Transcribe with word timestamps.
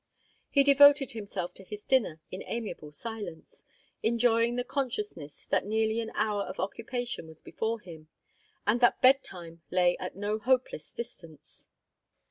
He 0.49 0.63
devoted 0.63 1.11
himself 1.11 1.53
to 1.53 1.63
his 1.63 1.83
dinner 1.83 2.21
in 2.31 2.41
amiable 2.47 2.91
silence, 2.91 3.65
enjoying 4.01 4.55
the 4.55 4.63
consciousness 4.63 5.45
that 5.51 5.63
nearly 5.63 5.99
an 5.99 6.09
hour 6.15 6.41
of 6.41 6.59
occupation 6.59 7.27
was 7.27 7.39
before 7.39 7.79
him, 7.81 8.07
and 8.65 8.79
that 8.81 8.99
bed 8.99 9.23
time 9.23 9.61
lay 9.69 9.95
at 9.97 10.15
no 10.15 10.39
hopeless 10.39 10.91
distance. 10.91 11.69